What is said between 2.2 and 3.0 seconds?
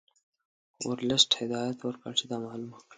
دا معلومه کړي.